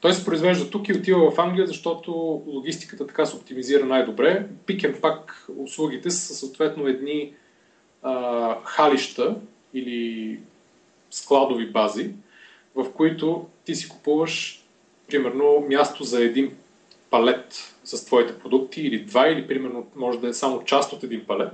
[0.00, 2.12] Той се произвежда тук и отива в Англия, защото
[2.46, 4.48] логистиката така се оптимизира най-добре.
[4.68, 5.22] And Pack
[5.56, 7.32] услугите са съответно едни
[8.02, 9.36] а, халища
[9.74, 10.40] или
[11.10, 12.10] складови бази,
[12.74, 14.64] в които ти си купуваш
[15.08, 16.56] примерно място за един
[17.10, 21.24] палет с твоите продукти или два, или примерно може да е само част от един
[21.26, 21.52] палет.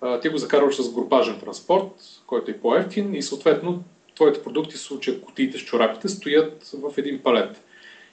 [0.00, 1.92] А, ти го закарваш с групажен транспорт,
[2.26, 3.82] който е по-ефтин и съответно
[4.20, 7.62] твоите продукти, в случая кутиите с чорапите, стоят в един палет.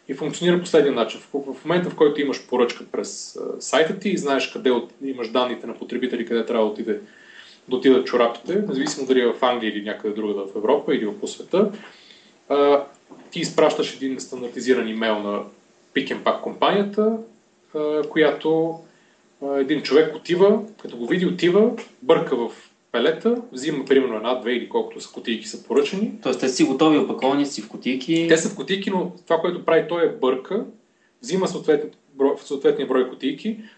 [0.08, 1.20] И функционира последния начин.
[1.34, 5.68] В, момента, в който имаш поръчка през сайта ти и знаеш къде от, имаш данните
[5.68, 7.00] на потребители, къде трябва да отиде
[7.70, 11.28] да отидат чорапите, независимо дали е в Англия или някъде друга в Европа или по
[11.28, 11.72] света,
[13.32, 15.44] ти изпращаш един стандартизиран имейл на
[15.96, 17.18] Pick and Pack компанията,
[18.10, 18.80] която
[19.58, 22.52] един човек отива, като го види, отива, бърка в
[22.98, 26.12] пелета, взима примерно една, две или колкото са кутийки са поръчани.
[26.24, 28.26] Тоест те си готови опаковани си в кутийки.
[28.30, 30.66] Те са в кутийки, но това, което прави той е бърка,
[31.22, 33.10] взима съответния брой, съответния брой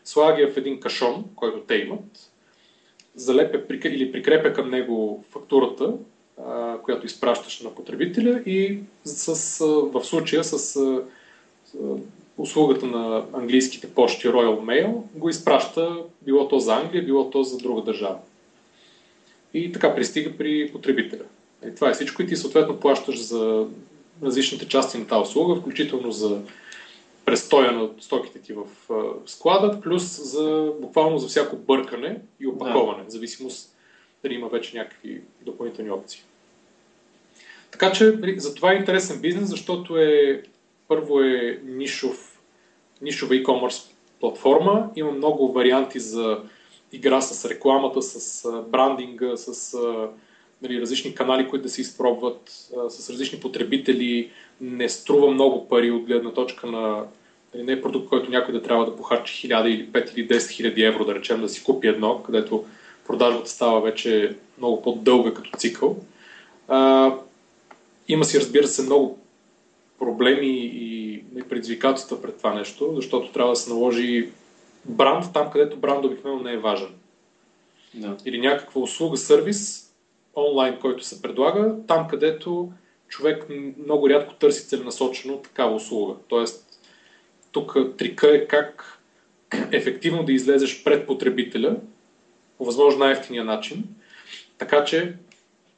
[0.03, 2.31] слага ги в един кашон, който те имат,
[3.15, 5.93] залепя или прикрепя към него фактурата,
[6.83, 10.79] която изпращаш на потребителя и с, в случая с
[12.37, 17.57] услугата на английските почти Royal Mail го изпраща било то за Англия, било то за
[17.57, 18.17] друга държава.
[19.53, 21.23] И така пристига при потребителя.
[21.67, 23.67] И това е всичко и ти съответно плащаш за
[24.23, 26.41] различните части на тази услуга, включително за
[27.25, 28.65] престоя на стоките ти в
[29.25, 33.09] склада, плюс за, буквално за всяко бъркане и опаковане, да.
[33.09, 33.75] в зависимост
[34.23, 36.21] дали има вече някакви допълнителни опции.
[37.71, 40.43] Така че нали, за това е интересен бизнес, защото е
[40.87, 42.39] първо е нишов,
[43.01, 46.43] нишова e-commerce платформа, има много варианти за
[46.91, 49.77] игра с рекламата, с брандинга, с
[50.61, 56.03] нали, различни канали, които да се изпробват, с различни потребители, не струва много пари от
[56.03, 57.03] гледна точка на
[57.53, 60.49] нали, не е продукт, който някой да трябва да похарчи 1000 или 5 или 10
[60.49, 62.65] хиляди евро, да речем, да си купи едно, където
[63.07, 65.97] продажбата става вече много по-дълга като цикъл.
[68.07, 69.19] Има си, разбира се, много
[69.99, 70.89] проблеми и
[71.49, 74.29] предизвикателства пред това нещо, защото трябва да се наложи
[74.85, 76.95] бранд там, където бранд обикновено не е важен.
[77.93, 78.17] Да.
[78.25, 79.91] Или някаква услуга, сервис,
[80.35, 82.71] онлайн, който се предлага, там, където
[83.07, 83.45] човек
[83.85, 86.15] много рядко търси целенасочено такава услуга.
[86.27, 86.81] Тоест,
[87.51, 88.99] тук трика е как
[89.71, 91.75] ефективно да излезеш пред потребителя
[92.57, 93.83] по възможно най-ефтиния начин,
[94.57, 95.13] така че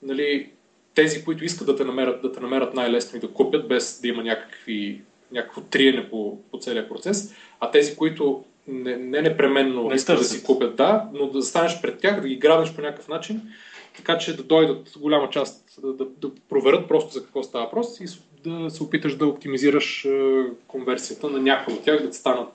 [0.02, 0.52] нали,
[0.94, 4.08] тези, които искат да те намерят, да те намерят най-лесно и да купят, без да
[4.08, 9.96] има някакви, някакво триене по, по целия процес, а тези, които не, не непременно не
[9.96, 13.42] да си купят, да, но да станеш пред тях, да ги грабнеш по някакъв начин,
[13.98, 18.00] така че да дойдат голяма част, да, да, да проверят просто за какво става въпрос
[18.00, 18.06] и
[18.44, 22.50] да се опиташ да оптимизираш е, конверсията на някои от тях, да станат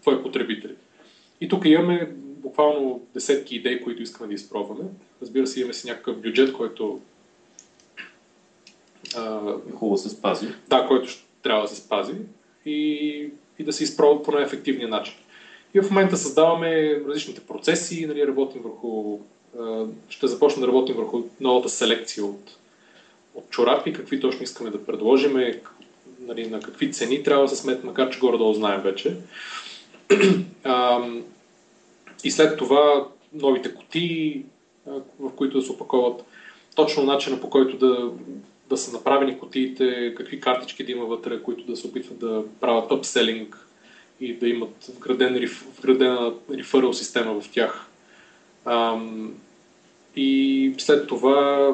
[0.00, 0.74] твои потребители.
[1.40, 4.84] И тук имаме буквално десетки идеи, които искаме да изпробваме.
[5.22, 7.00] Разбира се, имаме си някакъв бюджет, който
[9.74, 10.48] хубаво се спази.
[10.68, 12.14] Да, който ще трябва да се спази
[12.66, 15.14] и, и да се изпробва по най-ефективния начин.
[15.74, 19.18] И в момента създаваме различните процеси, нали, работим върху,
[20.08, 22.56] ще започнем да работим върху новата селекция от,
[23.34, 25.54] от чорапи, какви точно искаме да предложим,
[26.20, 29.16] нали, на какви цени трябва да се сметне, макар че горе-долу знаем вече.
[32.24, 34.44] и след това новите кутии,
[35.20, 36.24] в които да се опаковат,
[36.74, 38.10] точно начина по който да,
[38.68, 42.90] да са направени кутиите, какви картички да има вътре, които да се опитват да правят
[42.90, 43.54] upselling
[44.24, 47.86] и да имат вграден, вградена реферал система в тях.
[50.16, 51.68] И след това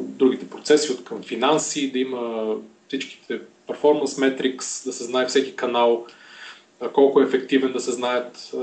[0.00, 2.54] другите процеси от към финанси, да има
[2.88, 6.06] всичките performance metrics, да се знае всеки канал,
[6.92, 8.54] колко е ефективен, да се знаят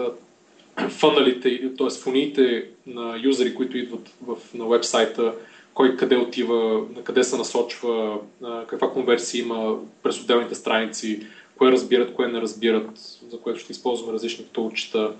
[0.89, 1.89] фъналите, т.е.
[1.89, 5.33] фониите на юзери, които идват в, на вебсайта,
[5.73, 8.19] кой къде отива, на къде се насочва,
[8.67, 11.27] каква конверсия има през отделните страници,
[11.61, 15.13] кое разбират, кое не разбират, за което ще използваме различни тулчета,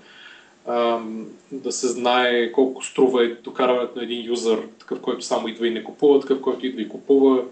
[1.52, 5.84] да се знае колко струва докарването на един юзър, такъв, който само идва и не
[5.84, 7.44] купува, такъв, който идва и купува,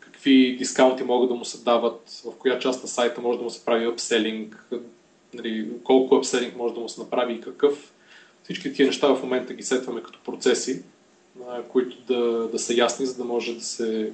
[0.00, 3.50] какви дискаунти могат да му се дават, в коя част на сайта може да му
[3.50, 4.70] се прави апселинг,
[5.84, 7.92] колко апселинг може да му се направи и какъв.
[8.42, 10.82] Всички тия неща в момента ги сетваме като процеси,
[11.68, 14.12] които да, да са ясни, за да може да се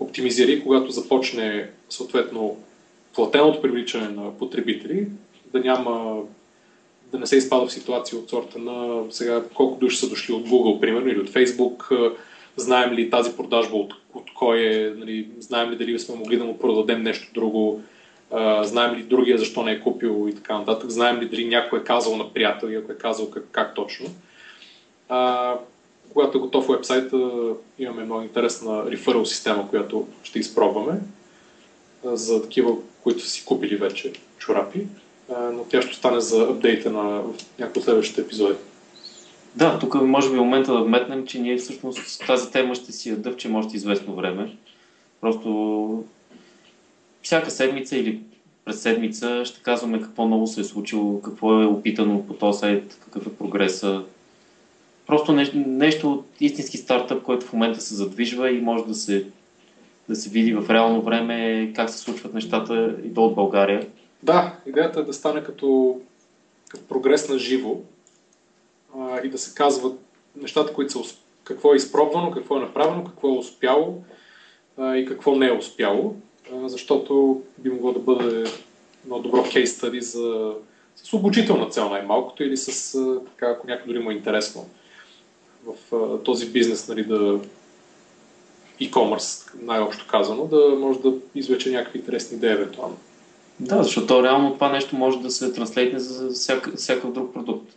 [0.00, 2.56] оптимизира и когато започне съответно
[3.14, 5.06] платеното привличане на потребители,
[5.52, 6.22] да няма
[7.12, 10.48] да не се изпада в ситуация от сорта на сега колко души са дошли от
[10.48, 12.12] Google, примерно, или от Facebook,
[12.56, 16.44] знаем ли тази продажба от, от кой е, нали, знаем ли дали сме могли да
[16.44, 17.82] му продадем нещо друго,
[18.62, 21.84] знаем ли другия защо не е купил и така нататък, знаем ли дали някой е
[21.84, 24.06] казал на приятел и ако е казал как, как точно.
[25.08, 25.54] А,
[26.12, 27.12] когато е готов вебсайт,
[27.78, 31.00] имаме много интересна реферал система, която ще изпробваме
[32.04, 34.86] за такива, които си купили вече чорапи,
[35.52, 37.22] но тя ще стане за апдейта на
[37.58, 38.54] някои следващите епизоди.
[39.56, 43.10] Да, тук може би е момента да вметнем, че ние всъщност тази тема ще си
[43.10, 44.56] я дъвчем още известно време.
[45.20, 46.04] Просто
[47.22, 48.20] всяка седмица или
[48.64, 52.98] през седмица ще казваме какво ново се е случило, какво е опитано по този сайт,
[53.04, 54.02] какъв е прогреса.
[55.06, 59.26] Просто нещо, нещо от истински стартъп, който в момента се задвижва и може да се,
[60.10, 63.86] да се види в реално време как се случват нещата и до от България.
[64.22, 66.00] Да, идеята е да стане като,
[66.68, 67.76] като прогрес на живо
[68.98, 69.98] а, и да се казват
[70.36, 74.02] нещата, които са, какво е изпробвано, какво е направено, какво е успяло
[74.78, 76.16] а, и какво не е успяло,
[76.54, 78.44] а, защото би могло да бъде
[79.06, 80.54] много добро кейс стади за
[80.96, 84.68] с обучителна цел най-малкото или с, така, ако някой дори му е интересно
[85.64, 87.40] в а, този бизнес, нали, да
[88.80, 92.96] e-commerce, най-общо казано, да може да извлече някакви интересни идеи евентуално.
[93.60, 97.72] Да, защото реално това нещо може да се транслейтне за всяк, всякакъв друг продукт.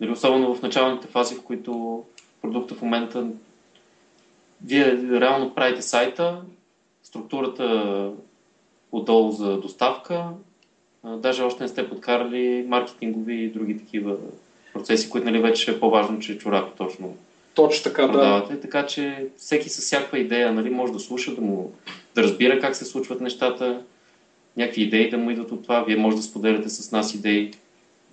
[0.00, 2.02] Нали, особено в началните фази, в които
[2.42, 3.26] продукта в момента
[4.64, 6.40] вие реално правите сайта,
[7.02, 8.10] структурата
[8.92, 10.24] отдолу за доставка,
[11.04, 14.16] даже още не сте подкарали маркетингови и други такива
[14.72, 17.16] процеси, които нали, вече е по-важно, че чорапи точно
[17.58, 18.06] точно така.
[18.06, 18.48] Да.
[18.62, 21.72] Така че всеки с всякаква идея нали, може да слуша, да, му,
[22.14, 23.80] да разбира как се случват нещата,
[24.56, 25.82] някакви идеи да му идват от това.
[25.82, 27.50] Вие може да споделяте с нас идеи.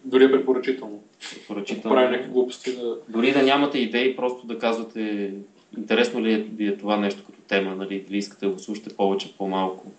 [0.04, 1.04] Дори е препоръчително.
[1.34, 1.96] Препоръчително.
[1.96, 2.76] Прави някакви глупости.
[2.76, 2.98] Да...
[3.10, 5.32] Дори да нямате идеи, просто да казвате
[5.78, 8.96] интересно ли е, ли е това нещо като тема, нали, дали искате да го слушате
[8.96, 9.92] повече, по-малко.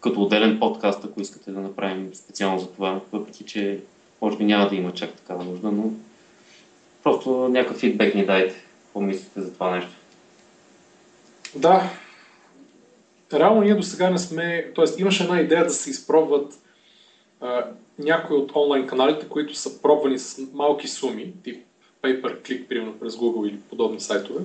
[0.00, 3.78] Като отделен подкаст, ако искате да направим специално за това, въпреки че
[4.22, 5.90] може би няма да има чак такава нужда, но
[7.02, 8.63] просто някакъв фидбек ни дайте.
[8.94, 9.90] Какво мислите за това нещо?
[11.54, 11.90] Да,
[13.32, 15.00] реално ние до сега не сме, т.е.
[15.00, 16.54] имаше една идея да се изпробват
[17.40, 17.66] а,
[17.98, 21.64] някои от онлайн каналите, които са пробвани с малки суми, тип
[22.02, 24.40] pay per click, примерно през Google или подобни сайтове,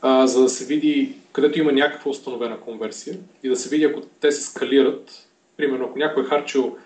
[0.00, 4.00] а, за да се види където има някаква установена конверсия и да се види ако
[4.00, 6.76] те се скалират, примерно ако някой е харчил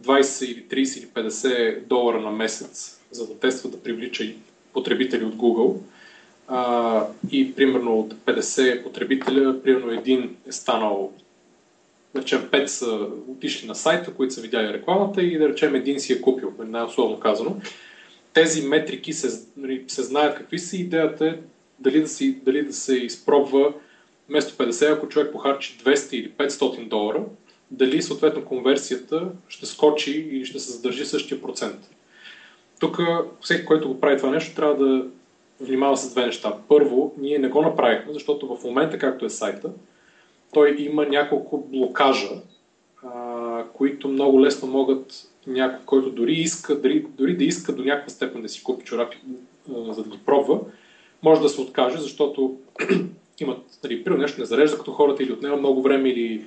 [0.00, 4.24] 20 или 30 или 50 долара на месец, за да тества да привлича
[4.72, 5.78] потребители от Google,
[6.54, 11.12] а, и примерно от 50 потребителя, примерно един е станал,
[12.14, 16.00] да речем 5 са отишли на сайта, които са видяли рекламата и да речем един
[16.00, 17.56] си е купил, най-условно казано.
[18.32, 20.76] Тези метрики се, нали, се знаят какви са.
[20.76, 21.34] Идеята е
[21.78, 23.72] дали да, си, дали да се изпробва
[24.28, 27.24] вместо 50, ако човек похарчи 200 или 500 долара,
[27.70, 31.90] дали съответно конверсията ще скочи или ще се задържи същия процент.
[32.80, 33.00] Тук
[33.40, 35.06] всеки, който го прави това нещо, трябва да
[35.62, 36.54] внимава с две неща.
[36.68, 39.70] Първо, ние не го направихме, защото в момента, както е сайта,
[40.52, 42.30] той има няколко блокажа,
[43.04, 48.08] а, които много лесно могат някой, който дори иска, дори, дори да иска до някаква
[48.08, 49.18] степен да си купи чорапи,
[49.76, 50.60] а, за да ги пробва,
[51.22, 52.56] може да се откаже, защото
[53.40, 56.44] имат, нали, примерно нещо не зарежда като хората или отнема много време или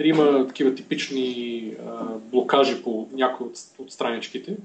[0.00, 4.56] или има такива типични а, блокажи по някои от, от страничките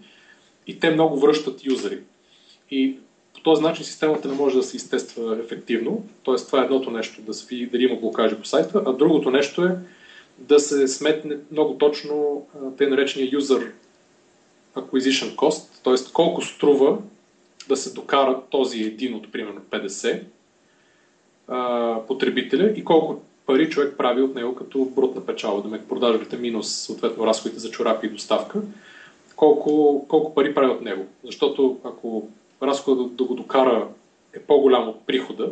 [0.67, 1.99] и те много връщат юзери.
[2.71, 2.97] И
[3.43, 6.03] този начин системата не може да се изтества ефективно.
[6.23, 9.31] Тоест, това е едното нещо, да се види дали има блокажи по сайта, а другото
[9.31, 9.77] нещо е
[10.37, 12.45] да се сметне много точно
[12.77, 13.71] те наречения user
[14.75, 16.13] acquisition cost, т.е.
[16.13, 16.97] колко струва
[17.67, 20.21] да се докара този един от примерно 50
[21.47, 26.37] а, потребителя и колко пари човек прави от него като брутна печала, да ме продажбите
[26.37, 28.61] минус съответно разходите за чорапи и доставка,
[29.35, 31.05] колко, колко пари прави от него.
[31.23, 32.27] Защото ако
[32.63, 33.87] разхода да, да го докара
[34.33, 35.51] е по-голям от прихода,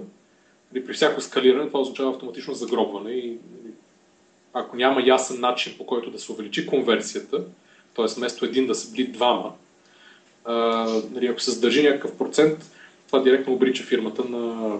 [0.73, 3.73] нали, при всяко скалиране това означава автоматично загробване и нали,
[4.53, 7.43] ако няма ясен начин по който да се увеличи конверсията,
[7.95, 8.05] т.е.
[8.17, 9.53] вместо един да се бли двама,
[10.45, 10.55] а,
[11.11, 12.71] нали, ако се задържи някакъв процент,
[13.07, 14.77] това директно обрича фирмата на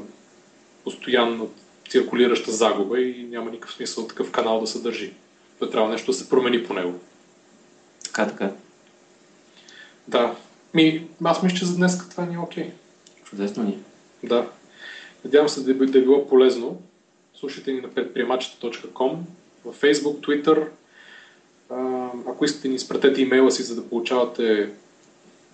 [0.84, 1.49] постоянно
[1.89, 5.13] циркулираща загуба и няма никакъв смисъл такъв канал да се държи.
[5.59, 6.99] Да трябва нещо да се промени по него.
[8.03, 8.51] Така, така.
[10.07, 10.36] Да,
[10.74, 12.63] ми, аз мисля, че за днес това ни е окей.
[12.63, 12.72] Okay.
[13.24, 13.78] Чудесно ни.
[14.24, 14.49] Да.
[15.26, 16.82] Надявам се да, да е било полезно.
[17.36, 19.15] Слушайте ни на предприемачите.com,
[19.65, 20.67] в Facebook, Twitter.
[21.69, 24.69] А, ако искате ни изпратете имейла си, за да получавате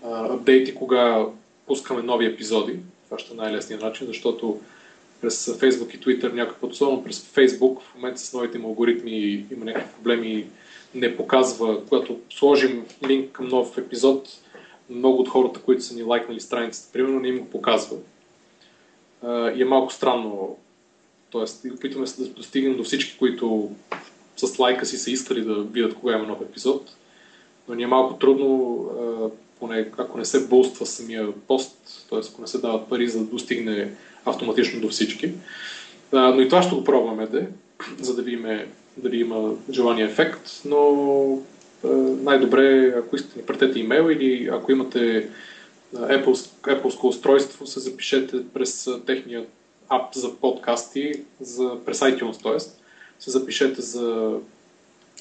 [0.03, 1.26] апдейти, кога
[1.68, 2.80] пускаме нови епизоди.
[3.05, 4.59] Това ще е най-лесният начин, защото
[5.22, 9.45] през Facebook и Twitter някой път, особено през Facebook, в момента с новите им алгоритми
[9.51, 10.47] има някакви проблеми,
[10.95, 14.30] не показва, когато сложим линк към нов епизод,
[14.89, 17.97] много от хората, които са ни лайкнали страницата, примерно, не им го показва.
[19.27, 20.57] И е малко странно.
[21.29, 23.71] Тоест, опитваме се да достигнем до всички, които
[24.38, 26.95] с лайка си са искали да видят кога има нов епизод.
[27.67, 28.85] Но ни е малко трудно,
[29.59, 32.19] поне ако не се болства самия пост, т.е.
[32.31, 33.91] ако не се дават пари, за да достигне
[34.25, 35.31] автоматично до всички.
[36.13, 37.47] Но и това ще го пробваме, да,
[37.99, 38.45] за да видим
[38.97, 41.39] дали има желания ефект, но
[42.23, 45.29] най-добре, ако искате ни пратете имейл или ако имате
[45.95, 49.45] Apple, Apple устройство, се запишете през техния
[49.89, 51.11] ап за подкасти,
[51.41, 52.59] за, през iTunes, т.е.
[53.19, 54.33] се запишете за...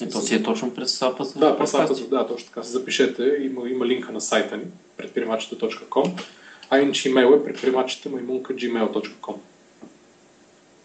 [0.01, 2.63] И то си е точно през апа за Да, през апа, да, точно така.
[2.63, 4.63] Се запишете, има, има линка на сайта ни,
[4.97, 6.21] предприемачите.com,
[6.69, 9.35] а иначе имейл е предприемачите gmail.com.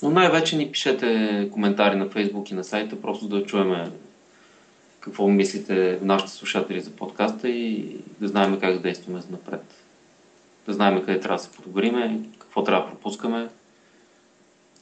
[0.02, 3.90] Но най-вече ни пишете коментари на Facebook и на сайта, просто да чуеме
[5.02, 9.64] какво мислите нашите слушатели за подкаста и да знаем как да действаме за напред.
[10.66, 13.48] Да знаем къде трябва да се подобриме, какво трябва да пропускаме,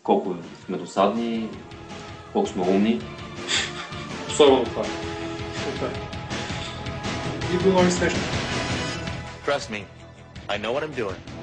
[0.02, 1.48] колко сме досадни,
[2.32, 3.00] колко сме умни.
[4.28, 4.84] Особено това.
[7.54, 8.20] И до нови срещи.
[9.46, 9.84] Trust me,
[10.48, 11.39] I know what I'm doing.